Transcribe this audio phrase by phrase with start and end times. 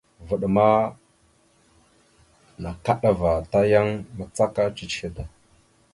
[0.27, 0.67] Vvaɗ ma
[2.61, 5.23] nakaɗava ta yan macaka ciche da.